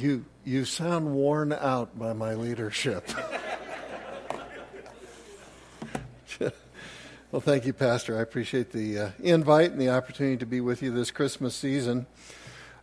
[0.00, 3.06] You, you sound worn out by my leadership.
[7.30, 8.16] well, thank you, Pastor.
[8.16, 12.06] I appreciate the uh, invite and the opportunity to be with you this Christmas season.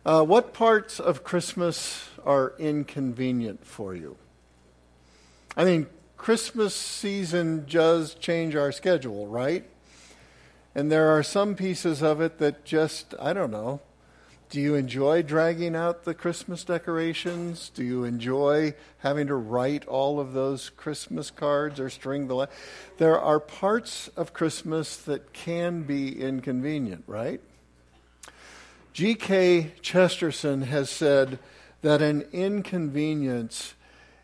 [0.06, 4.16] Uh, what parts of Christmas are inconvenient for you?
[5.56, 9.64] I mean, Christmas season does change our schedule, right?
[10.72, 13.80] And there are some pieces of it that just, I don't know.
[14.50, 17.68] Do you enjoy dragging out the Christmas decorations?
[17.68, 22.34] Do you enjoy having to write all of those Christmas cards or string the.
[22.34, 22.46] La-
[22.96, 27.42] there are parts of Christmas that can be inconvenient, right?
[28.94, 29.72] G.K.
[29.82, 31.38] Chesterton has said
[31.82, 33.74] that an inconvenience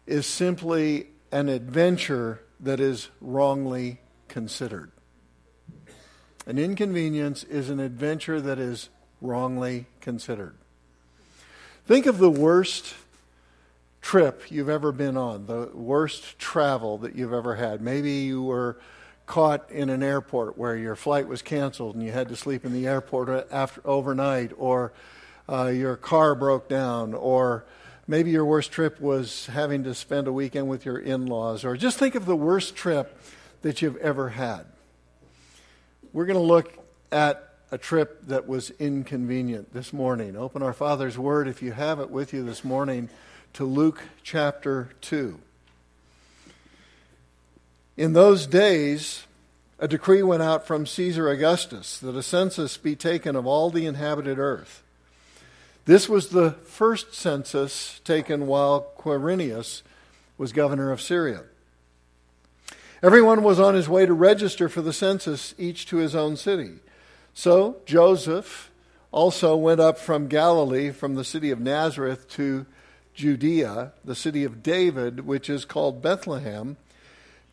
[0.06, 4.90] is simply an adventure that is wrongly considered.
[6.46, 8.88] An inconvenience is an adventure that is
[9.20, 10.54] wrongly considered.
[11.86, 12.94] Think of the worst
[14.00, 17.80] trip you've ever been on, the worst travel that you've ever had.
[17.80, 18.76] Maybe you were
[19.26, 22.74] caught in an airport where your flight was canceled and you had to sleep in
[22.74, 24.92] the airport after overnight, or
[25.48, 27.64] uh, your car broke down, or
[28.06, 31.98] maybe your worst trip was having to spend a weekend with your in-laws, or just
[31.98, 33.18] think of the worst trip
[33.62, 34.66] that you've ever had.
[36.12, 36.72] We're going to look
[37.10, 40.36] at a trip that was inconvenient this morning.
[40.36, 43.08] Open our Father's Word, if you have it with you this morning,
[43.54, 45.38] to Luke chapter 2.
[47.96, 49.24] In those days,
[49.78, 53.86] a decree went out from Caesar Augustus that a census be taken of all the
[53.86, 54.82] inhabited earth.
[55.84, 59.82] This was the first census taken while Quirinius
[60.38, 61.42] was governor of Syria.
[63.02, 66.78] Everyone was on his way to register for the census, each to his own city.
[67.34, 68.70] So Joseph
[69.10, 72.66] also went up from Galilee, from the city of Nazareth to
[73.12, 76.76] Judea, the city of David, which is called Bethlehem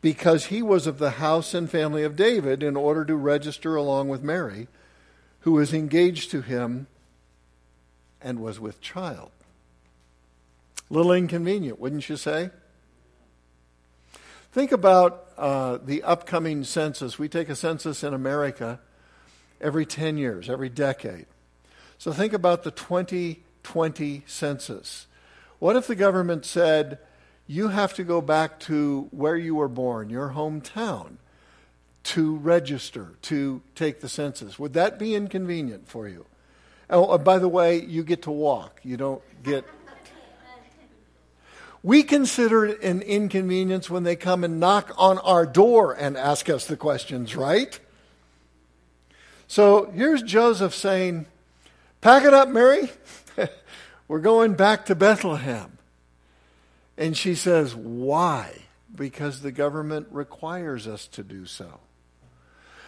[0.01, 4.09] because he was of the house and family of David in order to register along
[4.09, 4.67] with Mary,
[5.41, 6.87] who was engaged to him
[8.21, 9.31] and was with child.
[10.89, 12.49] Little inconvenient, wouldn't you say?
[14.51, 17.17] Think about uh, the upcoming census.
[17.17, 18.79] We take a census in America
[19.61, 21.27] every 10 years, every decade.
[21.97, 25.07] So think about the 2020 census.
[25.59, 26.97] What if the government said,
[27.47, 31.17] you have to go back to where you were born, your hometown,
[32.03, 34.57] to register, to take the census.
[34.57, 36.25] Would that be inconvenient for you?
[36.89, 38.79] Oh, by the way, you get to walk.
[38.83, 39.65] You don't get.
[41.83, 46.47] We consider it an inconvenience when they come and knock on our door and ask
[46.47, 47.79] us the questions, right?
[49.51, 51.25] So here's Joseph saying,
[51.99, 52.89] Pack it up, Mary.
[54.07, 55.77] We're going back to Bethlehem.
[56.97, 58.59] And she says, Why?
[58.95, 61.81] Because the government requires us to do so.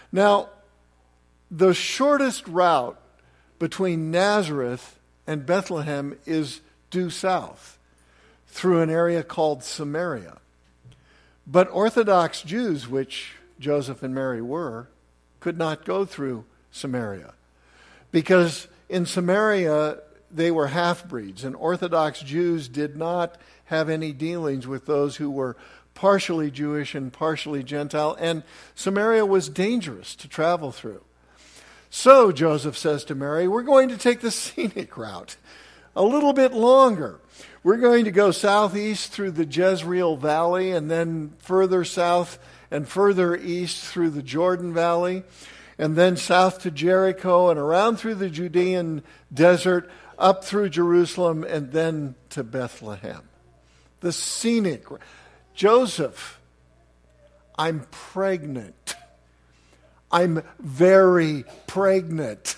[0.09, 0.51] Now,
[1.51, 2.97] the shortest route
[3.59, 4.97] between Nazareth
[5.27, 7.77] and Bethlehem is due south
[8.47, 10.37] through an area called Samaria.
[11.45, 14.87] But Orthodox Jews, which Joseph and Mary were,
[15.41, 17.33] could not go through Samaria
[18.11, 19.99] because in Samaria
[20.31, 25.29] they were half breeds, and Orthodox Jews did not have any dealings with those who
[25.29, 25.55] were
[25.93, 28.43] partially Jewish and partially Gentile, and
[28.75, 31.03] Samaria was dangerous to travel through.
[31.89, 35.35] So Joseph says to Mary, We're going to take the scenic route
[35.95, 37.19] a little bit longer.
[37.63, 42.37] We're going to go southeast through the Jezreel Valley and then further south
[42.69, 45.23] and further east through the Jordan Valley
[45.77, 49.03] and then south to Jericho and around through the Judean
[49.33, 53.29] desert up through Jerusalem and then to Bethlehem
[54.03, 54.83] the scenic.
[55.55, 56.39] Joseph,
[57.57, 58.95] I'm pregnant.
[60.11, 62.57] I'm very pregnant.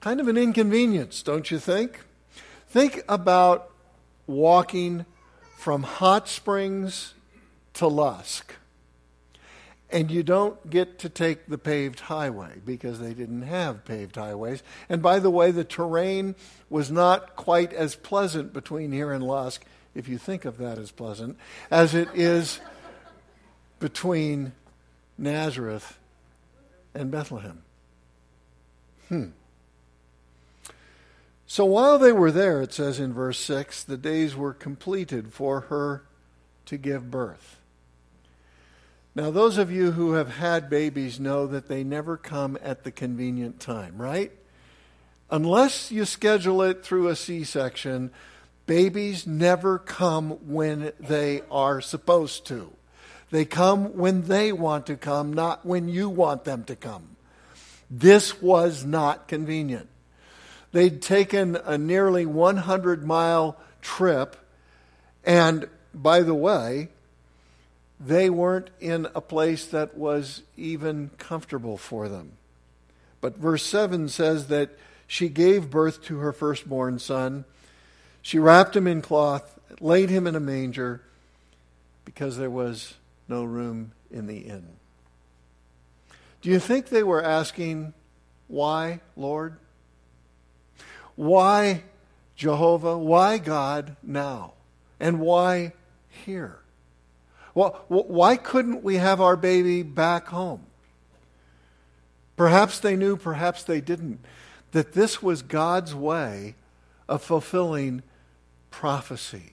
[0.00, 2.00] Kind of an inconvenience, don't you think?
[2.68, 3.70] Think about
[4.26, 5.06] walking
[5.56, 7.14] from Hot Springs
[7.74, 8.52] to Lusk.
[9.92, 14.62] And you don't get to take the paved highway because they didn't have paved highways.
[14.88, 16.34] And by the way, the terrain
[16.70, 20.90] was not quite as pleasant between here and Lusk, if you think of that as
[20.90, 21.36] pleasant,
[21.70, 22.60] as it is
[23.80, 24.52] between
[25.18, 25.98] Nazareth
[26.94, 27.62] and Bethlehem.
[29.08, 29.26] Hmm.
[31.46, 35.60] So while they were there, it says in verse 6, the days were completed for
[35.62, 36.02] her
[36.64, 37.58] to give birth.
[39.14, 42.90] Now, those of you who have had babies know that they never come at the
[42.90, 44.32] convenient time, right?
[45.32, 48.12] unless you schedule it through a C section,
[48.66, 52.70] babies never come when they are supposed to.
[53.30, 57.16] They come when they want to come, not when you want them to come.
[57.90, 59.88] This was not convenient.
[60.70, 64.36] They'd taken a nearly 100 mile trip,
[65.24, 66.90] and by the way,
[68.04, 72.32] they weren't in a place that was even comfortable for them.
[73.20, 74.70] But verse 7 says that
[75.06, 77.44] she gave birth to her firstborn son.
[78.20, 81.02] She wrapped him in cloth, laid him in a manger,
[82.04, 82.94] because there was
[83.28, 84.66] no room in the inn.
[86.40, 87.94] Do you think they were asking,
[88.48, 89.58] Why, Lord?
[91.14, 91.82] Why,
[92.34, 92.98] Jehovah?
[92.98, 94.54] Why, God, now?
[94.98, 95.74] And why
[96.08, 96.61] here?
[97.54, 100.66] Well, why couldn't we have our baby back home?
[102.36, 104.20] Perhaps they knew, perhaps they didn't,
[104.72, 106.54] that this was God's way
[107.08, 108.02] of fulfilling
[108.70, 109.52] prophecy.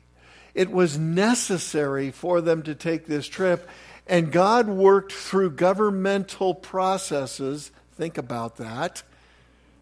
[0.56, 3.70] It was necessary for them to take this trip,
[4.08, 7.72] and God worked through governmental processes.
[7.94, 9.04] Think about that.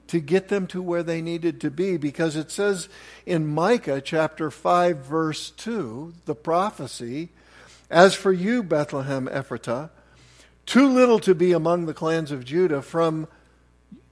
[0.08, 2.90] To get them to where they needed to be, because it says
[3.26, 7.30] in Micah chapter 5, verse 2, the prophecy,
[7.90, 9.90] As for you, Bethlehem Ephratah,
[10.66, 13.28] too little to be among the clans of Judah, from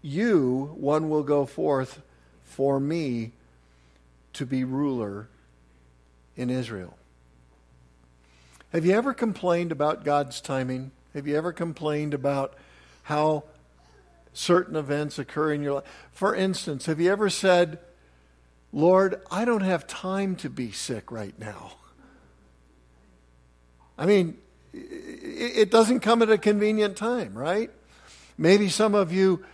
[0.01, 2.01] you one will go forth
[2.43, 3.33] for me
[4.33, 5.27] to be ruler
[6.37, 6.97] in Israel.
[8.71, 10.91] Have you ever complained about God's timing?
[11.13, 12.53] Have you ever complained about
[13.03, 13.43] how
[14.33, 16.07] certain events occur in your life?
[16.11, 17.79] For instance, have you ever said,
[18.71, 21.73] Lord, I don't have time to be sick right now?
[23.97, 24.37] I mean,
[24.73, 27.71] it doesn't come at a convenient time, right?
[28.37, 29.45] Maybe some of you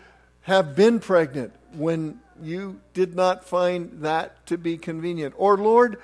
[0.42, 5.36] have been pregnant when you did not find that to be convenient.
[5.38, 6.02] Or, Lord,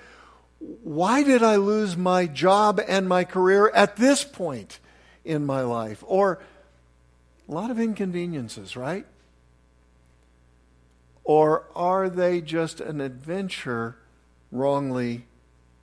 [0.59, 4.79] why did I lose my job and my career at this point
[5.25, 6.03] in my life?
[6.05, 6.39] Or
[7.49, 9.05] a lot of inconveniences, right?
[11.23, 13.97] Or are they just an adventure
[14.51, 15.25] wrongly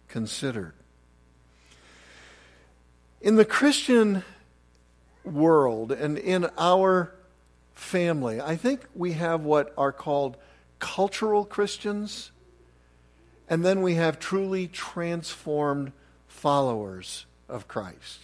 [0.08, 0.74] considered?
[3.20, 4.22] In the Christian
[5.24, 7.14] world and in our
[7.72, 10.36] family, I think we have what are called
[10.78, 12.30] cultural Christians
[13.48, 15.92] and then we have truly transformed
[16.26, 18.20] followers of Christ.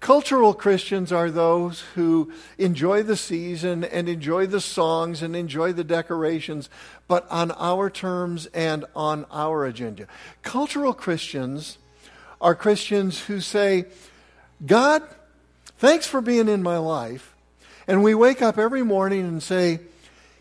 [0.00, 5.84] Cultural Christians are those who enjoy the season and enjoy the songs and enjoy the
[5.84, 6.70] decorations,
[7.06, 10.06] but on our terms and on our agenda.
[10.42, 11.76] Cultural Christians
[12.40, 13.86] are Christians who say,
[14.64, 15.02] God,
[15.78, 17.34] thanks for being in my life.
[17.86, 19.80] And we wake up every morning and say,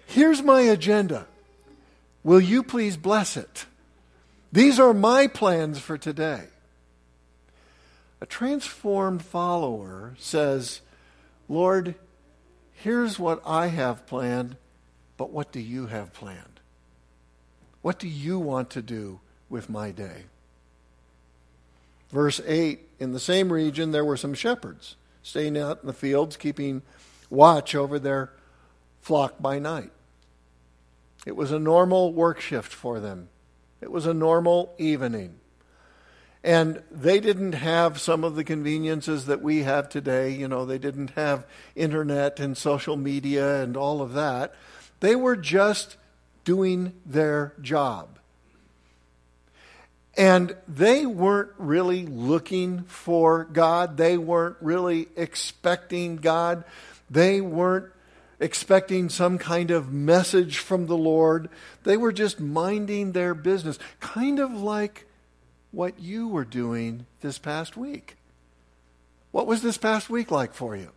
[0.05, 1.27] Here's my agenda.
[2.23, 3.65] Will you please bless it?
[4.51, 6.45] These are my plans for today.
[8.21, 10.81] A transformed follower says,
[11.47, 11.95] Lord,
[12.73, 14.57] here's what I have planned,
[15.15, 16.59] but what do you have planned?
[17.81, 20.23] What do you want to do with my day?
[22.11, 26.37] Verse 8 In the same region, there were some shepherds staying out in the fields,
[26.37, 26.81] keeping
[27.29, 28.31] watch over their
[29.01, 29.91] flock by night.
[31.25, 33.29] It was a normal work shift for them,
[33.81, 35.35] it was a normal evening.
[36.41, 40.29] And they didn't have some of the conveniences that we have today.
[40.29, 44.55] You know, they didn't have internet and social media and all of that.
[45.01, 45.97] They were just
[46.45, 48.18] doing their job.
[50.19, 53.95] And they weren't really looking for God.
[53.95, 56.65] They weren't really expecting God.
[57.09, 57.93] They weren't
[58.37, 61.49] expecting some kind of message from the Lord.
[61.83, 65.05] They were just minding their business, kind of like
[65.71, 68.17] what you were doing this past week.
[69.31, 70.91] What was this past week like for you?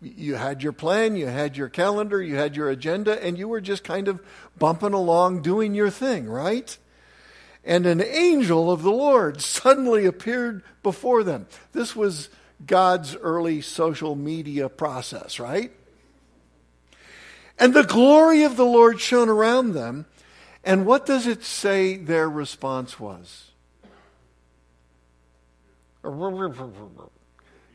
[0.00, 3.60] You had your plan, you had your calendar, you had your agenda, and you were
[3.60, 4.22] just kind of
[4.58, 6.78] bumping along doing your thing, right?
[7.64, 11.46] And an angel of the Lord suddenly appeared before them.
[11.72, 12.28] This was
[12.66, 15.72] God's early social media process, right?
[17.58, 20.06] And the glory of the Lord shone around them.
[20.64, 23.50] And what does it say their response was?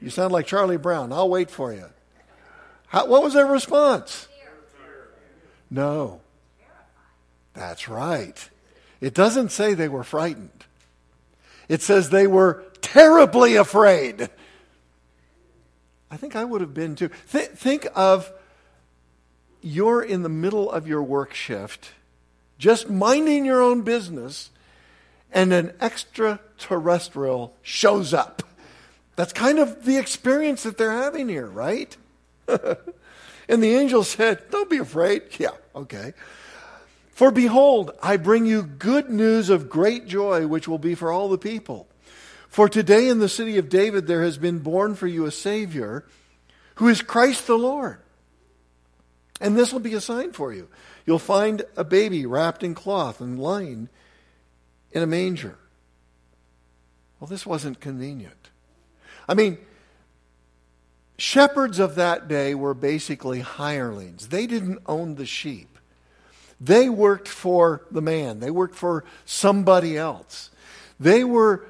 [0.01, 1.13] You sound like Charlie Brown.
[1.13, 1.86] I'll wait for you.
[2.88, 4.27] How, what was their response?
[5.70, 6.22] No.
[7.53, 8.50] That's right.
[9.01, 10.65] It doesn't say they were frightened.
[11.69, 14.29] It says they were terribly afraid.
[16.09, 17.09] I think I would have been too.
[17.31, 18.31] Th- think of
[19.61, 21.91] you're in the middle of your work shift,
[22.57, 24.49] just minding your own business,
[25.31, 28.43] and an extraterrestrial shows up.
[29.17, 31.95] That's kind of the experience that they're having here, right?
[32.47, 35.23] and the angel said, Don't be afraid.
[35.37, 36.13] Yeah, okay.
[37.17, 41.29] For behold, I bring you good news of great joy, which will be for all
[41.29, 41.88] the people.
[42.47, 46.05] For today in the city of David there has been born for you a Savior,
[46.75, 47.97] who is Christ the Lord.
[49.41, 50.67] And this will be a sign for you.
[51.07, 53.89] You'll find a baby wrapped in cloth and lying
[54.91, 55.57] in a manger.
[57.19, 58.51] Well, this wasn't convenient.
[59.27, 59.57] I mean,
[61.17, 65.76] shepherds of that day were basically hirelings, they didn't own the sheep.
[66.59, 70.49] They worked for the man, they worked for somebody else.
[70.99, 71.65] They were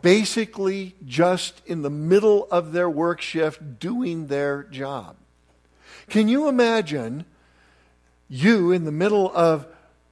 [0.00, 5.16] basically just in the middle of their work shift doing their job.
[6.08, 7.26] Can you imagine
[8.28, 9.66] you in the middle of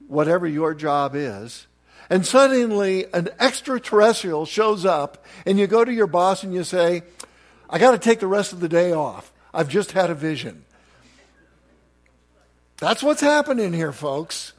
[0.07, 1.67] whatever your job is,
[2.09, 7.03] and suddenly an extraterrestrial shows up, and you go to your boss and you say,
[7.69, 9.33] I got to take the rest of the day off.
[9.53, 10.63] I've just had a vision.
[12.79, 14.53] That's what's happening here, folks.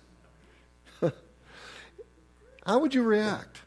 [2.67, 3.63] How would you react?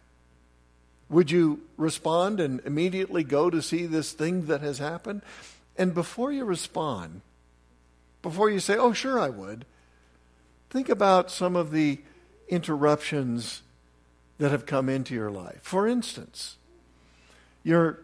[1.10, 5.22] Would you respond and immediately go to see this thing that has happened?
[5.78, 7.22] And before you respond,
[8.22, 9.66] before you say, oh, sure, I would,
[10.70, 12.00] think about some of the
[12.50, 13.62] interruptions
[14.38, 15.60] that have come into your life.
[15.62, 16.58] For instance,
[17.64, 18.00] you're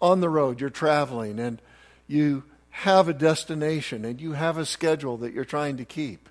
[0.00, 1.62] on the road, you're traveling, and
[2.08, 6.28] you have a destination and you have a schedule that you're trying to keep,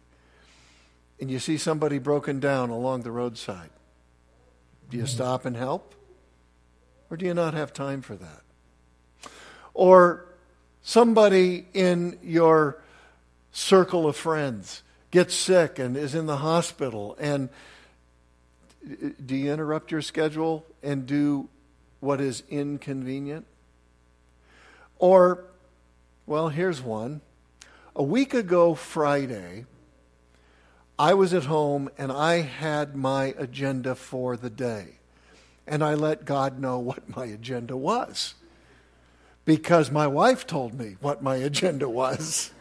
[1.19, 3.69] and you see somebody broken down along the roadside,
[4.89, 5.15] do you mm-hmm.
[5.15, 5.95] stop and help?
[7.09, 8.41] Or do you not have time for that?
[9.73, 10.25] Or
[10.81, 12.81] somebody in your
[13.51, 14.81] circle of friends
[15.11, 17.49] gets sick and is in the hospital, and
[19.23, 21.47] do you interrupt your schedule and do
[21.99, 23.45] what is inconvenient?
[24.97, 25.45] Or
[26.31, 27.19] well, here's one.
[27.93, 29.65] A week ago, Friday,
[30.97, 34.99] I was at home and I had my agenda for the day.
[35.67, 38.35] And I let God know what my agenda was.
[39.43, 42.51] Because my wife told me what my agenda was.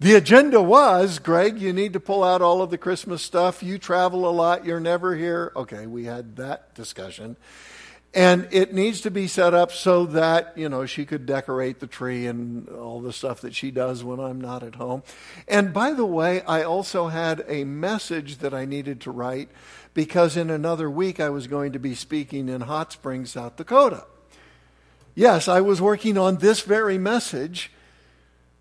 [0.00, 3.62] The agenda was, Greg, you need to pull out all of the Christmas stuff.
[3.62, 4.64] You travel a lot.
[4.64, 5.52] You're never here.
[5.54, 7.36] Okay, we had that discussion.
[8.14, 11.88] And it needs to be set up so that, you know, she could decorate the
[11.88, 15.02] tree and all the stuff that she does when I'm not at home.
[15.48, 19.48] And by the way, I also had a message that I needed to write
[19.94, 24.04] because in another week I was going to be speaking in Hot Springs, South Dakota.
[25.16, 27.72] Yes, I was working on this very message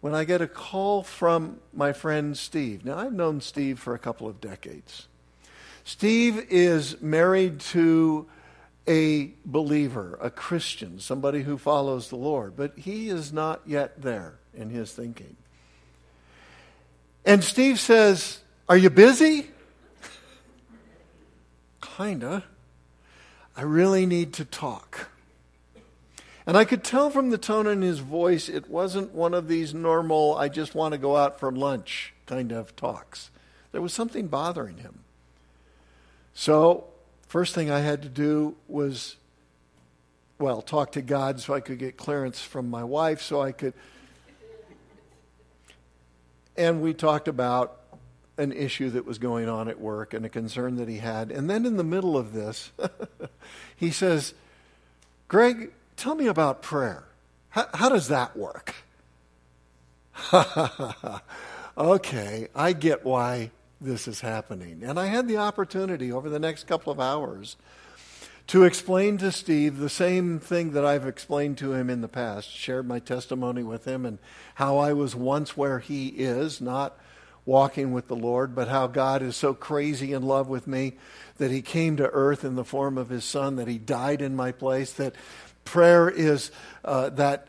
[0.02, 2.84] when I get a call from my friend Steve.
[2.86, 5.08] Now, I've known Steve for a couple of decades.
[5.84, 8.28] Steve is married to
[8.88, 14.36] a believer, a Christian, somebody who follows the Lord, but he is not yet there
[14.54, 15.36] in his thinking.
[17.25, 19.48] And Steve says, Are you busy?
[21.82, 22.44] Kinda.
[23.56, 25.10] I really need to talk.
[26.46, 29.74] And I could tell from the tone in his voice, it wasn't one of these
[29.74, 33.30] normal, I just want to go out for lunch kind of talks.
[33.72, 35.00] There was something bothering him.
[36.34, 36.86] So
[37.34, 39.16] First thing I had to do was,
[40.38, 43.74] well, talk to God so I could get clearance from my wife so I could.
[46.56, 47.80] And we talked about
[48.38, 51.32] an issue that was going on at work and a concern that he had.
[51.32, 52.72] And then in the middle of this,
[53.75, 54.36] he says,
[55.28, 57.04] Greg, tell me about prayer.
[57.50, 58.75] How, how does that work?
[61.80, 63.50] okay, I get why
[63.84, 64.82] this is happening.
[64.84, 67.58] And I had the opportunity over the next couple of hours
[68.48, 72.50] to explain to Steve the same thing that I've explained to him in the past,
[72.50, 74.20] shared my testimony with him and
[74.56, 76.98] how I was once where he is, not
[77.46, 80.94] walking with the Lord, but how God is so crazy in love with me
[81.38, 84.36] that he came to earth in the form of his son, that he died in
[84.36, 85.16] my place, that
[85.66, 86.52] prayer is
[86.86, 87.48] uh, that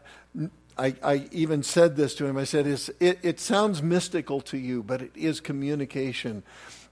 [0.77, 2.37] I, I, even said this to him.
[2.37, 6.43] I said, it, it sounds mystical to you, but it is communication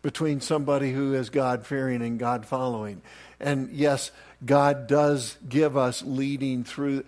[0.02, 3.02] between somebody who is God fearing and God following.
[3.40, 4.10] And yes,
[4.44, 7.04] God does give us leading through.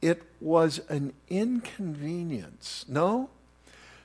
[0.00, 2.84] It was an inconvenience.
[2.88, 3.30] No,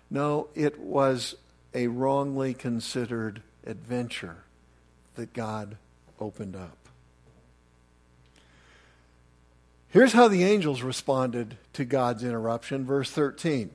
[0.09, 1.35] no, it was
[1.73, 4.37] a wrongly considered adventure
[5.15, 5.77] that God
[6.19, 6.82] opened up.
[9.93, 12.83] Here's how the angels responded to God's interruption.
[12.83, 13.69] Verse 13.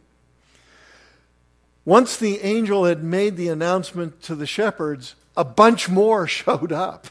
[1.84, 7.06] Once the angel had made the announcement to the shepherds, a bunch more showed up.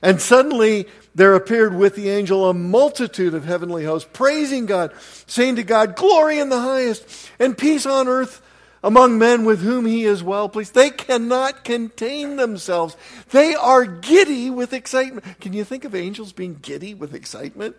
[0.00, 4.92] And suddenly there appeared with the angel a multitude of heavenly hosts, praising God,
[5.26, 8.40] saying to God, Glory in the highest, and peace on earth
[8.84, 10.74] among men with whom he is well pleased.
[10.74, 12.96] They cannot contain themselves.
[13.32, 15.40] They are giddy with excitement.
[15.40, 17.74] Can you think of angels being giddy with excitement?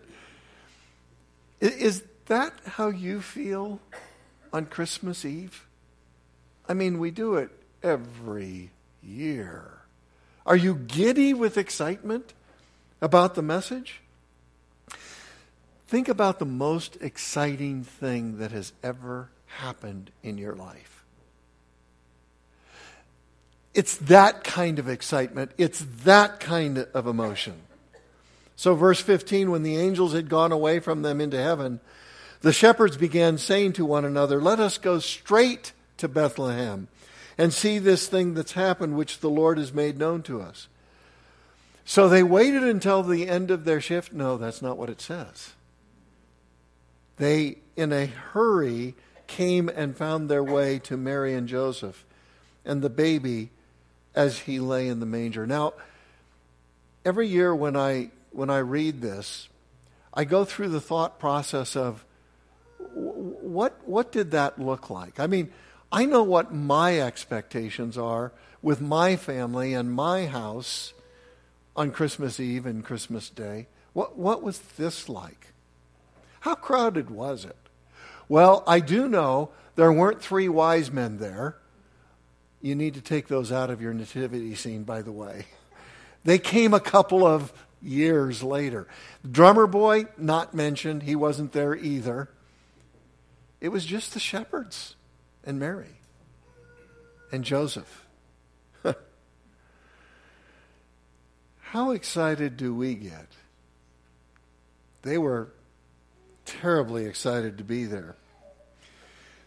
[1.59, 3.79] Is that how you feel
[4.53, 5.65] on Christmas Eve?
[6.67, 7.49] I mean, we do it
[7.83, 9.79] every year.
[10.45, 12.33] Are you giddy with excitement
[13.01, 14.01] about the message?
[15.87, 21.03] Think about the most exciting thing that has ever happened in your life.
[23.73, 25.51] It's that kind of excitement.
[25.57, 27.61] It's that kind of emotion.
[28.59, 31.79] So, verse 15 when the angels had gone away from them into heaven,
[32.41, 36.89] the shepherds began saying to one another, Let us go straight to Bethlehem
[37.37, 40.67] and see this thing that's happened, which the Lord has made known to us.
[41.85, 44.11] So they waited until the end of their shift.
[44.11, 45.53] No, that's not what it says.
[47.15, 48.93] They, in a hurry,
[49.25, 52.03] came and found their way to Mary and Joseph
[52.65, 53.51] and the baby
[54.13, 55.47] as he lay in the manger.
[55.47, 55.75] Now,
[57.05, 59.47] every year when I when I read this,
[60.13, 62.05] I go through the thought process of
[62.93, 65.19] what what did that look like?
[65.19, 65.51] I mean,
[65.91, 68.31] I know what my expectations are
[68.61, 70.93] with my family and my house
[71.75, 73.67] on Christmas Eve and Christmas Day.
[73.93, 75.53] What what was this like?
[76.41, 77.57] How crowded was it?
[78.27, 81.57] Well, I do know there weren't three wise men there.
[82.61, 85.45] You need to take those out of your nativity scene, by the way.
[86.23, 88.87] They came a couple of years later.
[89.29, 91.03] drummer boy, not mentioned.
[91.03, 92.29] He wasn't there either.
[93.61, 94.95] It was just the shepherds
[95.43, 95.99] and Mary
[97.31, 98.05] and Joseph.
[101.59, 103.27] How excited do we get?
[105.01, 105.49] They were
[106.45, 108.15] terribly excited to be there.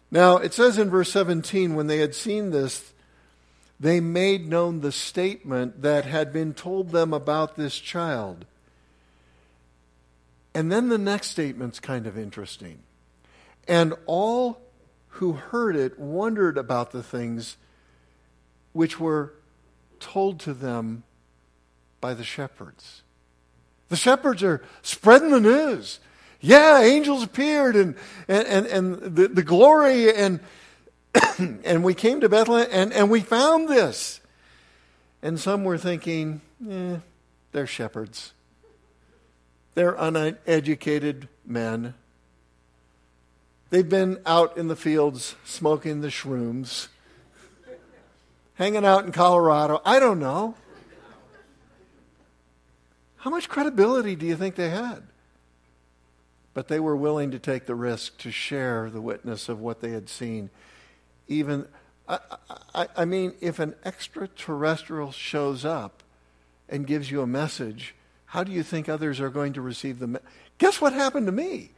[0.09, 2.92] Now, it says in verse 17, when they had seen this,
[3.83, 8.45] they made known the statement that had been told them about this child.
[10.55, 12.79] And then the next statement's kind of interesting.
[13.67, 14.61] And all
[15.09, 17.57] who heard it wondered about the things
[18.71, 19.33] which were
[19.99, 21.03] told to them
[21.99, 23.01] by the shepherds.
[23.89, 25.99] The shepherds are spreading the news
[26.43, 27.95] yeah, angels appeared and,
[28.27, 30.41] and, and, and the, the glory and,
[31.63, 34.19] and we came to Bethlehem and, and we found this.
[35.21, 36.97] And some were thinking, eh,
[37.51, 38.33] they're shepherds.
[39.75, 41.93] They're uneducated men.
[43.69, 46.89] They've been out in the fields smoking the shrooms,
[48.55, 49.81] hanging out in Colorado.
[49.83, 50.55] I don't know.
[53.17, 55.03] How much credibility do you think they had?
[56.53, 59.91] but they were willing to take the risk to share the witness of what they
[59.91, 60.49] had seen.
[61.27, 61.67] Even,
[62.07, 62.19] I,
[62.75, 66.03] I, I, mean, if an extraterrestrial shows up
[66.69, 67.95] and gives you a message,
[68.27, 70.27] how do you think others are going to receive the message?
[70.57, 71.71] Guess what happened to me?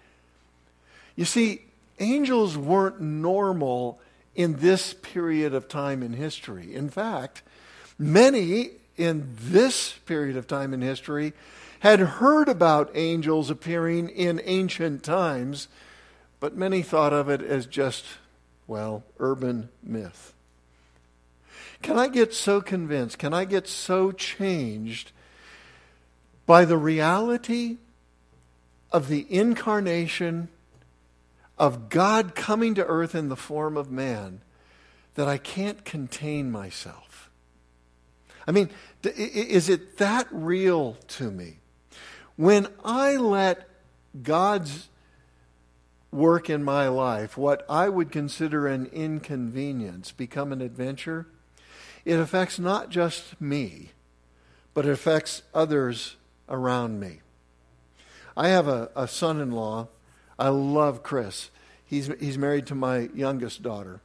[1.15, 1.61] You see,
[1.99, 3.99] angels weren't normal
[4.35, 6.75] in this period of time in history.
[6.75, 7.41] In fact,
[7.97, 11.33] many in this period of time in history
[11.79, 15.67] had heard about angels appearing in ancient times,
[16.39, 18.05] but many thought of it as just,
[18.67, 20.33] well, urban myth.
[21.81, 23.19] Can I get so convinced?
[23.19, 25.11] Can I get so changed
[26.45, 27.77] by the reality
[28.91, 30.49] of the incarnation
[31.57, 34.41] of God coming to earth in the form of man
[35.15, 37.29] that I can't contain myself?
[38.47, 38.69] I mean,
[39.03, 41.57] is it that real to me?
[42.35, 43.67] When I let
[44.21, 44.87] God's
[46.15, 51.27] work in my life, what I would consider an inconvenience, become an adventure,
[52.05, 53.91] it affects not just me,
[54.73, 56.15] but it affects others
[56.47, 57.19] around me.
[58.37, 59.87] I have a, a son in law.
[60.37, 61.49] I love Chris.
[61.85, 64.01] He's, he's married to my youngest daughter.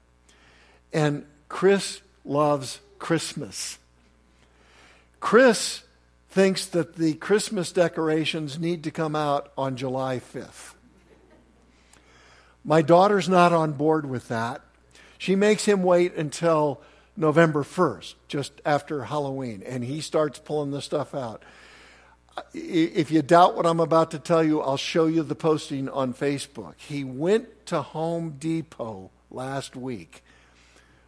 [0.92, 3.78] And Chris loves Christmas.
[5.18, 5.82] Chris
[6.30, 10.74] thinks that the Christmas decorations need to come out on July 5th.
[12.64, 14.62] My daughter's not on board with that.
[15.18, 16.80] She makes him wait until
[17.16, 21.42] November 1st, just after Halloween, and he starts pulling the stuff out.
[22.54, 26.14] If you doubt what I'm about to tell you, I'll show you the posting on
[26.14, 26.74] Facebook.
[26.78, 30.22] He went to Home Depot last week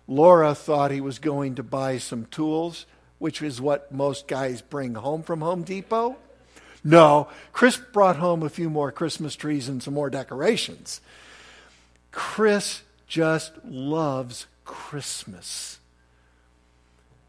[0.08, 2.86] Laura thought he was going to buy some tools,
[3.18, 6.16] which is what most guys bring home from Home Depot.
[6.84, 11.00] No, Chris brought home a few more Christmas trees and some more decorations.
[12.12, 15.80] Chris just loves Christmas.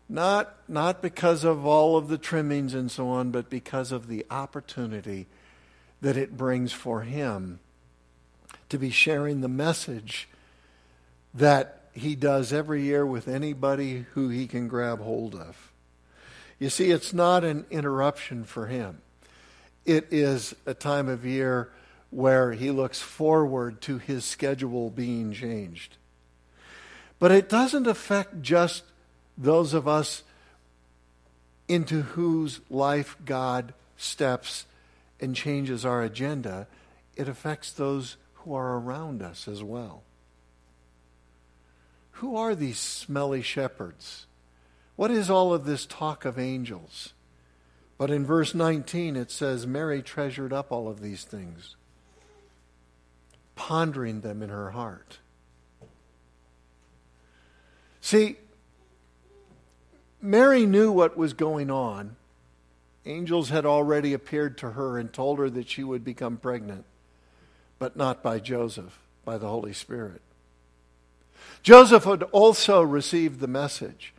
[0.07, 4.25] Not, not because of all of the trimmings and so on, but because of the
[4.29, 5.27] opportunity
[6.01, 7.59] that it brings for him
[8.69, 10.27] to be sharing the message
[11.33, 15.71] that he does every year with anybody who he can grab hold of.
[16.59, 19.01] You see, it's not an interruption for him.
[19.85, 21.69] It is a time of year
[22.13, 25.97] where he looks forward to his schedule being changed.
[27.19, 28.83] But it doesn't affect just
[29.37, 30.23] those of us
[31.67, 34.65] into whose life God steps
[35.19, 36.67] and changes our agenda.
[37.15, 40.03] It affects those who are around us as well.
[42.17, 44.27] Who are these smelly shepherds?
[44.95, 47.13] What is all of this talk of angels?
[47.97, 51.75] But in verse 19 it says, Mary treasured up all of these things,
[53.55, 55.19] pondering them in her heart.
[58.01, 58.37] See,
[60.21, 62.15] Mary knew what was going on.
[63.05, 66.85] Angels had already appeared to her and told her that she would become pregnant,
[67.79, 70.21] but not by Joseph, by the Holy Spirit.
[71.61, 74.13] Joseph had also received the message.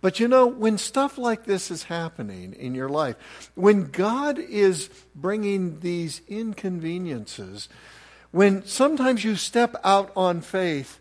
[0.00, 4.88] But you know, when stuff like this is happening in your life, when God is
[5.14, 7.68] bringing these inconveniences,
[8.30, 11.00] when sometimes you step out on faith,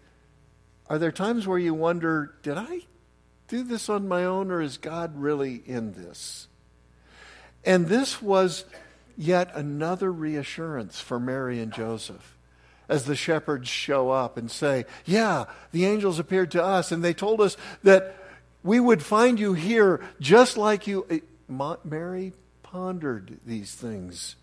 [0.87, 2.81] are there times where you wonder, did I
[3.47, 6.47] do this on my own or is God really in this?
[7.63, 8.65] And this was
[9.17, 12.37] yet another reassurance for Mary and Joseph
[12.87, 17.13] as the shepherds show up and say, Yeah, the angels appeared to us and they
[17.13, 18.15] told us that
[18.63, 21.05] we would find you here just like you.
[21.83, 24.35] Mary pondered these things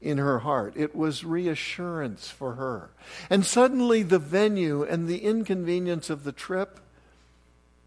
[0.00, 0.74] in her heart.
[0.76, 2.90] It was reassurance for her.
[3.28, 6.80] And suddenly, the venue and the inconvenience of the trip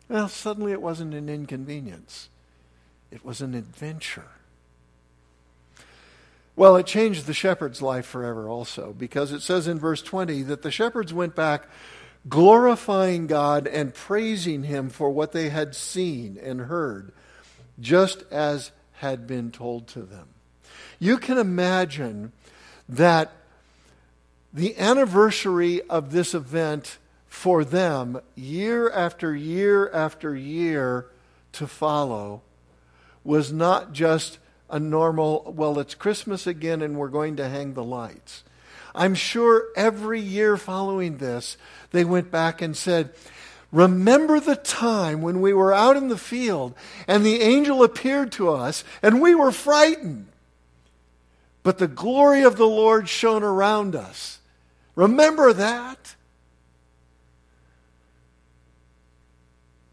[0.10, 2.30] well, suddenly it wasn't an inconvenience,
[3.12, 4.28] it was an adventure.
[6.56, 10.62] Well, it changed the shepherd's life forever also, because it says in verse 20 that
[10.62, 11.67] the shepherds went back
[12.30, 17.12] glorifying God and praising Him for what they had seen and heard,
[17.80, 20.28] just as had been told to them.
[21.04, 22.32] You can imagine
[22.88, 23.34] that
[24.54, 31.08] the anniversary of this event for them, year after year after year
[31.52, 32.42] to follow,
[33.22, 34.39] was not just
[34.70, 38.46] a normal, well, it's Christmas again and we're going to hang the lights.
[38.96, 41.58] I'm sure every year following this,
[41.92, 43.13] they went back and said,
[43.74, 46.74] Remember the time when we were out in the field
[47.10, 50.28] and the angel appeared to us and we were frightened.
[51.63, 54.39] But the glory of the Lord shone around us.
[54.95, 56.15] Remember that?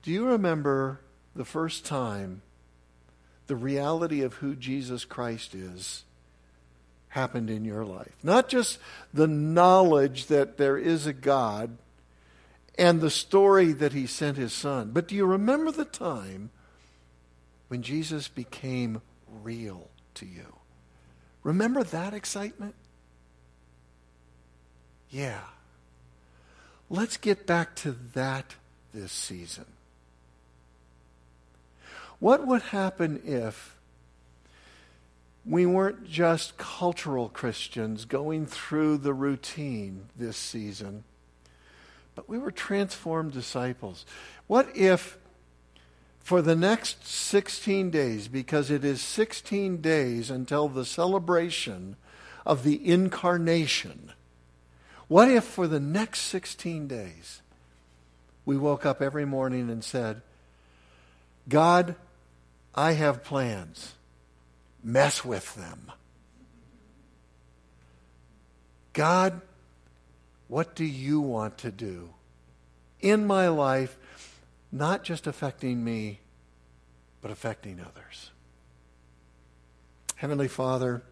[0.02, 1.00] Do you remember
[1.34, 2.42] the first time
[3.46, 6.04] the reality of who Jesus Christ is
[7.10, 8.12] happened in your life.
[8.22, 8.78] Not just
[9.12, 11.76] the knowledge that there is a God
[12.78, 16.50] and the story that he sent his son, but do you remember the time
[17.66, 19.02] when Jesus became
[19.42, 20.59] real to you?
[21.42, 22.74] Remember that excitement?
[25.10, 25.40] Yeah.
[26.88, 28.54] Let's get back to that
[28.92, 29.66] this season.
[32.18, 33.76] What would happen if
[35.46, 41.04] we weren't just cultural Christians going through the routine this season,
[42.14, 44.04] but we were transformed disciples?
[44.46, 45.16] What if
[46.20, 51.96] for the next 16 days, because it is 16 days until the celebration
[52.46, 54.12] of the incarnation,
[55.08, 57.42] what if for the next 16 days
[58.44, 60.22] we woke up every morning and said,
[61.48, 61.96] God,
[62.74, 63.94] I have plans.
[64.82, 65.92] Mess with them.
[68.92, 69.40] God,
[70.48, 72.10] what do you want to do
[73.00, 73.96] in my life,
[74.72, 76.20] not just affecting me,
[77.22, 78.30] but affecting others?
[80.16, 81.02] Heavenly Father,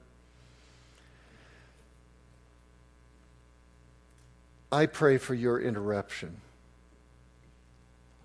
[4.70, 6.36] I pray for your interruption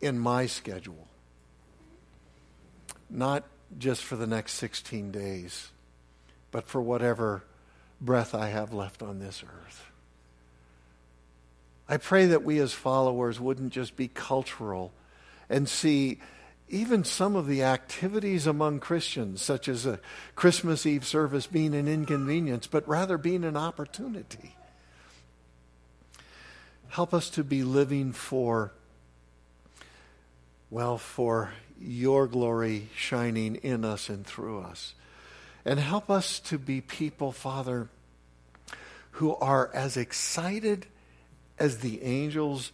[0.01, 1.07] in my schedule
[3.13, 3.43] not
[3.77, 5.69] just for the next 16 days,
[6.51, 7.43] but for whatever
[8.01, 9.85] breath I have left on this earth.
[11.87, 14.91] I pray that we as followers wouldn't just be cultural
[15.53, 16.19] and see
[16.67, 19.99] even some of the activities among Christians, such as a
[20.35, 24.55] Christmas Eve service, being an inconvenience, but rather being an opportunity.
[26.87, 28.73] Help us to be living for,
[30.71, 34.95] well, for your glory shining in us and through us.
[35.65, 37.89] And help us to be people, Father,
[39.11, 40.87] who are as excited
[41.59, 42.71] as the angels,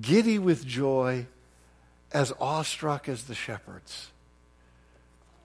[0.00, 1.26] giddy with joy,
[2.12, 4.08] as awestruck as the shepherds.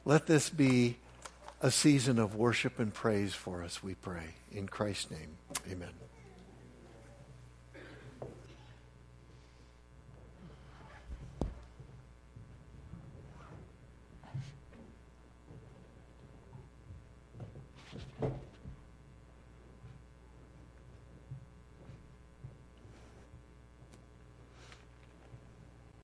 [0.04, 0.97] Let this be
[1.62, 4.36] a season of worship and praise for us, we pray.
[4.51, 5.38] In Christ's name,
[5.71, 5.89] amen.